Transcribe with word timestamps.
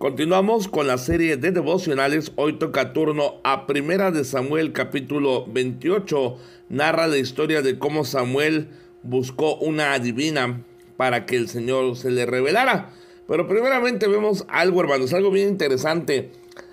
Continuamos 0.00 0.66
con 0.66 0.86
la 0.86 0.96
serie 0.96 1.36
de 1.36 1.52
devocionales. 1.52 2.32
Hoy 2.36 2.54
toca 2.54 2.94
turno 2.94 3.34
a 3.44 3.66
Primera 3.66 4.10
de 4.10 4.24
Samuel 4.24 4.72
capítulo 4.72 5.44
28. 5.46 6.38
Narra 6.70 7.06
la 7.06 7.18
historia 7.18 7.60
de 7.60 7.78
cómo 7.78 8.06
Samuel 8.06 8.68
buscó 9.02 9.56
una 9.56 9.92
adivina 9.92 10.64
para 10.96 11.26
que 11.26 11.36
el 11.36 11.50
Señor 11.50 11.96
se 11.96 12.10
le 12.10 12.24
revelara. 12.24 12.94
Pero 13.28 13.46
primeramente 13.46 14.08
vemos 14.08 14.46
algo, 14.48 14.80
hermanos, 14.80 15.12
algo 15.12 15.30
bien 15.30 15.50
interesante. 15.50 16.30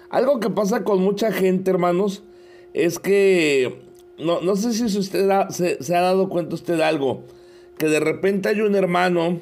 Algo 0.09 0.39
que 0.39 0.49
pasa 0.49 0.85
con 0.85 1.01
mucha 1.01 1.33
gente, 1.33 1.69
hermanos, 1.69 2.23
es 2.73 2.97
que 2.97 3.81
no, 4.17 4.39
no 4.39 4.55
sé 4.55 4.71
si 4.71 4.85
usted 4.97 5.29
se, 5.49 5.83
se 5.83 5.95
ha 5.97 5.99
dado 5.99 6.29
cuenta 6.29 6.55
usted 6.55 6.79
algo. 6.79 7.25
Que 7.77 7.87
de 7.87 7.99
repente 7.99 8.47
hay 8.47 8.61
un 8.61 8.73
hermano 8.73 9.41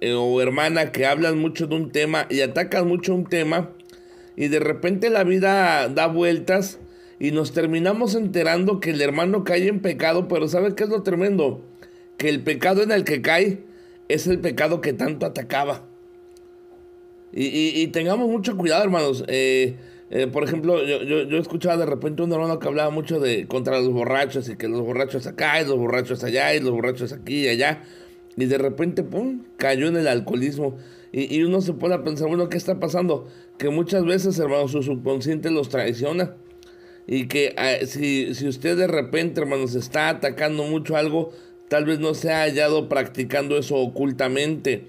eh, 0.00 0.12
o 0.12 0.40
hermana 0.40 0.92
que 0.92 1.06
hablan 1.06 1.38
mucho 1.38 1.66
de 1.66 1.76
un 1.76 1.90
tema 1.90 2.26
y 2.30 2.40
atacan 2.40 2.86
mucho 2.86 3.14
un 3.14 3.24
tema 3.24 3.70
y 4.36 4.48
de 4.48 4.60
repente 4.60 5.10
la 5.10 5.24
vida 5.24 5.88
da 5.88 6.06
vueltas 6.06 6.78
y 7.18 7.32
nos 7.32 7.52
terminamos 7.52 8.14
enterando 8.14 8.78
que 8.78 8.90
el 8.90 9.00
hermano 9.00 9.42
cae 9.42 9.66
en 9.66 9.80
pecado, 9.80 10.28
pero 10.28 10.46
¿sabe 10.46 10.76
qué 10.76 10.84
es 10.84 10.90
lo 10.90 11.02
tremendo? 11.02 11.64
Que 12.16 12.28
el 12.28 12.44
pecado 12.44 12.82
en 12.82 12.92
el 12.92 13.02
que 13.02 13.20
cae 13.20 13.64
es 14.08 14.28
el 14.28 14.38
pecado 14.38 14.80
que 14.80 14.92
tanto 14.92 15.26
atacaba. 15.26 15.84
Y, 17.32 17.86
tengamos 17.88 18.28
mucho 18.28 18.56
cuidado, 18.56 18.82
hermanos. 18.82 19.24
Eh, 19.28 19.76
eh, 20.10 20.26
por 20.28 20.44
ejemplo, 20.44 20.82
yo, 20.84 21.02
yo, 21.02 21.22
yo, 21.24 21.38
escuchaba 21.38 21.76
de 21.76 21.86
repente 21.86 22.22
un 22.22 22.32
hermano 22.32 22.58
que 22.58 22.66
hablaba 22.66 22.90
mucho 22.90 23.20
de 23.20 23.46
contra 23.46 23.78
los 23.78 23.92
borrachos 23.92 24.48
y 24.48 24.56
que 24.56 24.68
los 24.68 24.80
borrachos 24.80 25.26
acá 25.26 25.60
y 25.60 25.66
los 25.66 25.76
borrachos 25.76 26.24
allá 26.24 26.54
y 26.54 26.60
los 26.60 26.70
borrachos 26.70 27.12
aquí 27.12 27.44
y 27.44 27.48
allá. 27.48 27.82
Y 28.38 28.46
de 28.46 28.56
repente, 28.56 29.02
¡pum!, 29.02 29.42
cayó 29.56 29.88
en 29.88 29.96
el 29.96 30.06
alcoholismo. 30.06 30.76
Y, 31.10 31.42
uno 31.42 31.60
se 31.60 31.72
pone 31.72 31.96
a 31.96 32.04
pensar, 32.04 32.28
bueno, 32.28 32.48
¿qué 32.48 32.56
está 32.56 32.78
pasando? 32.78 33.26
Que 33.56 33.68
muchas 33.68 34.04
veces, 34.04 34.38
hermanos, 34.38 34.70
su 34.70 34.82
subconsciente 34.84 35.50
los 35.50 35.70
traiciona. 35.70 36.36
Y 37.08 37.26
que 37.26 37.54
ah, 37.56 37.84
si, 37.84 38.34
si 38.36 38.46
usted 38.46 38.76
de 38.76 38.86
repente, 38.86 39.40
hermanos, 39.40 39.74
está 39.74 40.08
atacando 40.08 40.62
mucho 40.64 40.96
algo, 40.96 41.32
tal 41.68 41.84
vez 41.84 41.98
no 41.98 42.14
se 42.14 42.30
ha 42.30 42.42
hallado 42.42 42.88
practicando 42.88 43.58
eso 43.58 43.74
ocultamente. 43.74 44.84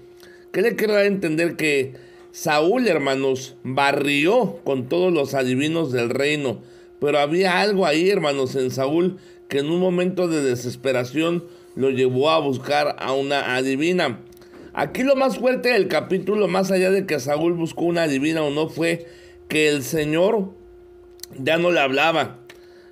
¿Qué 0.52 0.62
le 0.62 0.76
quiero 0.76 0.92
dar 0.92 1.02
a 1.02 1.06
entender? 1.06 1.56
Que 1.56 1.94
Saúl, 2.30 2.86
hermanos, 2.86 3.56
barrió 3.64 4.60
con 4.62 4.88
todos 4.88 5.12
los 5.12 5.34
adivinos 5.34 5.90
del 5.90 6.10
reino. 6.10 6.60
Pero 7.00 7.18
había 7.18 7.60
algo 7.60 7.84
ahí, 7.84 8.10
hermanos, 8.10 8.54
en 8.54 8.70
Saúl, 8.70 9.16
que 9.48 9.58
en 9.58 9.70
un 9.70 9.80
momento 9.80 10.28
de 10.28 10.40
desesperación 10.40 11.42
lo 11.80 11.88
llevó 11.88 12.28
a 12.28 12.38
buscar 12.38 12.96
a 12.98 13.14
una 13.14 13.56
adivina. 13.56 14.20
Aquí 14.74 15.02
lo 15.02 15.16
más 15.16 15.38
fuerte 15.38 15.70
del 15.70 15.88
capítulo, 15.88 16.46
más 16.46 16.70
allá 16.70 16.90
de 16.90 17.06
que 17.06 17.18
Saúl 17.18 17.54
buscó 17.54 17.86
una 17.86 18.02
adivina 18.02 18.42
o 18.42 18.50
no, 18.50 18.68
fue 18.68 19.06
que 19.48 19.70
el 19.70 19.82
Señor 19.82 20.50
ya 21.38 21.56
no 21.56 21.70
le 21.70 21.80
hablaba. 21.80 22.38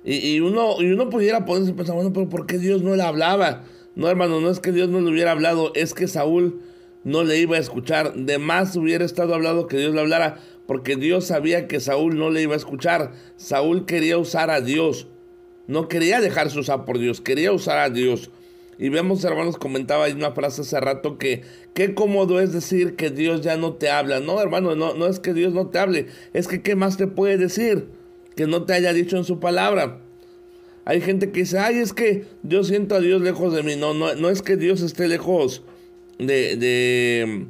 Y, 0.03 0.39
uno, 0.39 0.81
y 0.81 0.91
uno 0.91 1.09
pudiera 1.11 1.45
ponerse 1.45 1.73
pensar, 1.73 1.93
bueno, 1.93 2.11
pero 2.13 2.29
¿por 2.29 2.47
qué 2.47 2.57
Dios 2.57 2.81
no 2.81 2.95
le 2.95 3.03
hablaba? 3.03 3.63
No, 3.93 4.09
hermano, 4.09 4.41
no 4.41 4.49
es 4.49 4.59
que 4.59 4.71
Dios 4.71 4.89
no 4.89 5.01
le 5.01 5.11
hubiera 5.11 5.31
hablado, 5.31 5.71
es 5.75 5.93
que 5.93 6.07
Saúl 6.07 6.61
no 7.03 7.23
le 7.23 7.37
iba 7.37 7.57
a 7.57 7.59
escuchar. 7.59 8.15
De 8.15 8.39
más 8.39 8.75
hubiera 8.75 9.05
estado 9.05 9.35
hablado 9.35 9.67
que 9.67 9.77
Dios 9.77 9.93
le 9.93 10.01
hablara, 10.01 10.39
porque 10.65 10.95
Dios 10.95 11.25
sabía 11.25 11.67
que 11.67 11.79
Saúl 11.79 12.17
no 12.17 12.31
le 12.31 12.41
iba 12.41 12.55
a 12.55 12.57
escuchar. 12.57 13.11
Saúl 13.35 13.85
quería 13.85 14.17
usar 14.17 14.49
a 14.49 14.61
Dios. 14.61 15.07
No 15.67 15.87
quería 15.87 16.21
dejarse 16.21 16.57
usar 16.57 16.85
por 16.85 16.97
Dios, 16.97 17.21
quería 17.21 17.51
usar 17.51 17.77
a 17.77 17.91
Dios. 17.91 18.31
Y 18.81 18.87
vemos, 18.87 19.25
hermanos, 19.25 19.57
comentaba 19.57 20.05
ahí 20.05 20.13
una 20.13 20.31
frase 20.31 20.61
hace 20.61 20.79
rato 20.79 21.17
que 21.17 21.41
qué 21.73 21.93
cómodo 21.93 22.39
es 22.39 22.53
decir 22.53 22.95
que 22.95 23.09
Dios 23.09 23.41
ya 23.41 23.57
no 23.57 23.73
te 23.73 23.89
habla. 23.89 24.21
No, 24.21 24.41
hermano, 24.41 24.73
no, 24.77 24.93
no 24.93 25.07
es 25.07 25.19
que 25.19 25.33
Dios 25.33 25.53
no 25.53 25.67
te 25.67 25.79
hable, 25.79 26.07
es 26.33 26.47
que 26.47 26.61
qué 26.61 26.77
más 26.77 26.95
te 26.95 27.05
puede 27.05 27.37
decir 27.37 27.89
que 28.37 28.47
no 28.47 28.63
te 28.63 28.71
haya 28.71 28.93
dicho 28.93 29.17
en 29.17 29.25
su 29.25 29.41
palabra. 29.41 29.99
Hay 30.85 31.01
gente 31.01 31.29
que 31.29 31.41
dice, 31.41 31.59
ay, 31.59 31.79
es 31.79 31.91
que 31.91 32.23
yo 32.41 32.63
siento 32.63 32.95
a 32.95 33.01
Dios 33.01 33.21
lejos 33.21 33.53
de 33.53 33.63
mí. 33.63 33.75
No, 33.75 33.93
no, 33.93 34.15
no 34.15 34.29
es 34.29 34.41
que 34.41 34.55
Dios 34.55 34.81
esté 34.81 35.09
lejos 35.09 35.61
de, 36.17 36.55
de, 36.55 37.47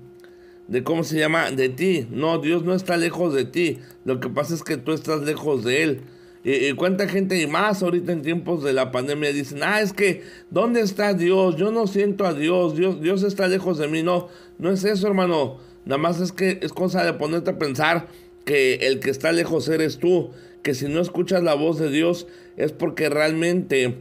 de, 0.68 0.84
¿cómo 0.84 1.04
se 1.04 1.20
llama? 1.20 1.52
De 1.52 1.70
ti. 1.70 2.08
No, 2.10 2.40
Dios 2.40 2.64
no 2.64 2.74
está 2.74 2.98
lejos 2.98 3.36
de 3.36 3.46
ti. 3.46 3.78
Lo 4.04 4.20
que 4.20 4.30
pasa 4.30 4.56
es 4.56 4.64
que 4.64 4.78
tú 4.78 4.94
estás 4.94 5.22
lejos 5.22 5.64
de 5.64 5.84
Él. 5.84 6.02
Y, 6.44 6.72
cuánta 6.74 7.08
gente 7.08 7.40
y 7.42 7.48
más 7.48 7.84
ahorita 7.84 8.14
en 8.14 8.22
tiempos 8.22 8.64
de 8.64 8.72
la 8.72 8.92
pandemia 8.92 9.34
dicen, 9.34 9.60
ah, 9.62 9.82
es 9.82 9.92
que, 9.92 10.24
¿dónde 10.50 10.80
está 10.82 11.14
Dios? 11.14 11.58
Yo 11.58 11.72
no 11.72 11.86
siento 11.86 12.26
a 12.26 12.34
Dios, 12.34 12.78
Dios, 12.78 13.02
Dios 13.02 13.24
está 13.24 13.48
lejos 13.48 13.78
de 13.78 13.90
mí. 13.90 14.04
No, 14.04 14.30
no 14.58 14.72
es 14.72 14.86
eso, 14.86 15.08
hermano. 15.08 15.58
Nada 15.86 15.98
más 15.98 16.22
es 16.22 16.32
que 16.32 16.60
es 16.62 16.72
cosa 16.72 17.04
de 17.04 17.14
ponerte 17.14 17.52
a 17.52 17.60
pensar 17.60 18.08
que 18.46 18.76
el 18.76 19.00
que 19.00 19.10
está 19.10 19.32
lejos 19.34 19.68
eres 19.68 19.98
tú. 19.98 20.32
Que 20.64 20.74
si 20.74 20.88
no 20.88 21.02
escuchas 21.02 21.44
la 21.44 21.56
voz 21.56 21.78
de 21.78 21.90
Dios 21.90 22.28
es 22.56 22.72
porque 22.72 23.10
realmente 23.10 23.96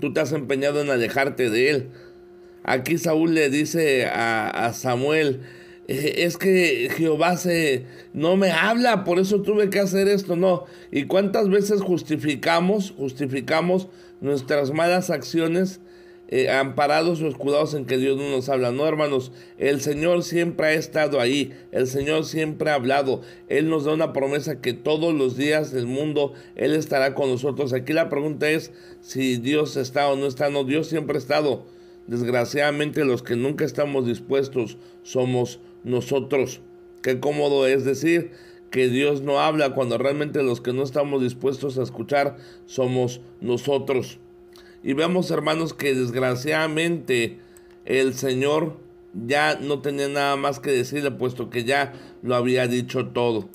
tú 0.00 0.12
te 0.12 0.20
has 0.20 0.32
empeñado 0.32 0.80
en 0.80 0.90
alejarte 0.90 1.50
de 1.50 1.70
Él. 1.70 1.88
Aquí 2.62 2.96
Saúl 2.98 3.34
le 3.34 3.50
dice 3.50 4.06
a, 4.06 4.48
a 4.48 4.72
Samuel, 4.72 5.40
eh, 5.40 5.50
es 5.90 6.36
que 6.36 6.88
Jehová 6.96 7.36
se 7.36 7.84
no 8.12 8.36
me 8.36 8.52
habla, 8.52 9.02
por 9.02 9.18
eso 9.18 9.42
tuve 9.42 9.70
que 9.70 9.80
hacer 9.80 10.06
esto, 10.06 10.36
no. 10.36 10.64
¿Y 10.92 11.06
cuántas 11.06 11.48
veces 11.48 11.80
justificamos, 11.80 12.94
justificamos 12.96 13.88
nuestras 14.20 14.70
malas 14.72 15.10
acciones 15.10 15.80
eh, 16.28 16.48
amparados 16.48 17.20
o 17.20 17.26
escudados 17.26 17.74
en 17.74 17.86
que 17.86 17.98
Dios 17.98 18.16
no 18.16 18.30
nos 18.30 18.48
habla? 18.48 18.70
No, 18.70 18.86
hermanos, 18.86 19.32
el 19.58 19.80
Señor 19.80 20.22
siempre 20.22 20.68
ha 20.68 20.72
estado 20.74 21.20
ahí, 21.20 21.52
el 21.72 21.88
Señor 21.88 22.24
siempre 22.24 22.70
ha 22.70 22.74
hablado, 22.74 23.22
Él 23.48 23.68
nos 23.68 23.84
da 23.84 23.92
una 23.92 24.12
promesa 24.12 24.60
que 24.60 24.74
todos 24.74 25.12
los 25.12 25.36
días 25.36 25.72
del 25.72 25.86
mundo 25.86 26.34
Él 26.54 26.74
estará 26.74 27.16
con 27.16 27.30
nosotros. 27.30 27.72
Aquí 27.72 27.92
la 27.94 28.08
pregunta 28.08 28.48
es 28.48 28.70
si 29.00 29.38
Dios 29.38 29.76
está 29.76 30.06
o 30.08 30.14
no 30.14 30.28
está, 30.28 30.50
no, 30.50 30.62
Dios 30.62 30.86
siempre 30.86 31.16
ha 31.16 31.18
estado. 31.18 31.66
Desgraciadamente 32.06 33.04
los 33.04 33.24
que 33.24 33.34
nunca 33.34 33.64
estamos 33.64 34.06
dispuestos 34.06 34.78
somos 35.02 35.58
nosotros. 35.84 36.60
Qué 37.02 37.20
cómodo 37.20 37.66
es 37.66 37.84
decir 37.84 38.32
que 38.70 38.88
Dios 38.88 39.22
no 39.22 39.40
habla 39.40 39.74
cuando 39.74 39.98
realmente 39.98 40.42
los 40.42 40.60
que 40.60 40.72
no 40.72 40.82
estamos 40.82 41.22
dispuestos 41.22 41.78
a 41.78 41.82
escuchar 41.82 42.36
somos 42.66 43.20
nosotros. 43.40 44.18
Y 44.82 44.92
vemos 44.92 45.30
hermanos 45.30 45.74
que 45.74 45.94
desgraciadamente 45.94 47.38
el 47.84 48.14
Señor 48.14 48.76
ya 49.12 49.58
no 49.60 49.80
tenía 49.80 50.08
nada 50.08 50.36
más 50.36 50.60
que 50.60 50.70
decirle 50.70 51.10
puesto 51.10 51.50
que 51.50 51.64
ya 51.64 51.92
lo 52.22 52.36
había 52.36 52.66
dicho 52.66 53.08
todo. 53.08 53.48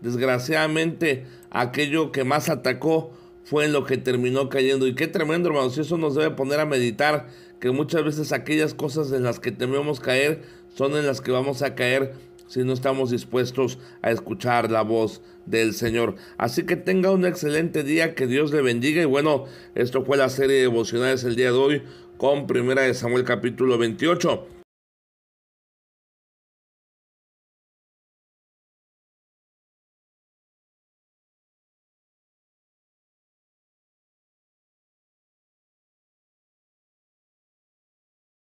Desgraciadamente 0.00 1.24
aquello 1.50 2.12
que 2.12 2.24
más 2.24 2.48
atacó 2.48 3.10
fue 3.44 3.64
en 3.64 3.72
lo 3.72 3.84
que 3.84 3.96
terminó 3.96 4.48
cayendo. 4.50 4.86
Y 4.86 4.94
qué 4.94 5.06
tremendo 5.06 5.48
hermanos, 5.48 5.78
eso 5.78 5.96
nos 5.96 6.14
debe 6.14 6.30
poner 6.32 6.60
a 6.60 6.66
meditar 6.66 7.28
que 7.60 7.70
muchas 7.70 8.04
veces 8.04 8.32
aquellas 8.32 8.74
cosas 8.74 9.10
en 9.12 9.22
las 9.22 9.40
que 9.40 9.50
tememos 9.50 10.00
caer 10.00 10.42
son 10.74 10.96
en 10.96 11.06
las 11.06 11.20
que 11.20 11.30
vamos 11.30 11.62
a 11.62 11.74
caer 11.74 12.14
si 12.46 12.64
no 12.64 12.72
estamos 12.72 13.10
dispuestos 13.10 13.78
a 14.02 14.10
escuchar 14.10 14.70
la 14.70 14.82
voz 14.82 15.20
del 15.46 15.74
Señor. 15.74 16.16
Así 16.38 16.64
que 16.64 16.76
tenga 16.76 17.10
un 17.10 17.24
excelente 17.24 17.82
día, 17.82 18.14
que 18.14 18.26
Dios 18.26 18.52
le 18.52 18.62
bendiga. 18.62 19.02
Y 19.02 19.06
bueno, 19.06 19.44
esto 19.74 20.04
fue 20.04 20.16
la 20.16 20.28
serie 20.28 20.56
de 20.56 20.62
devocionales 20.62 21.24
el 21.24 21.36
día 21.36 21.52
de 21.52 21.58
hoy 21.58 21.82
con 22.16 22.46
Primera 22.46 22.82
de 22.82 22.94
Samuel 22.94 23.24
capítulo 23.24 23.78
28. 23.78 24.57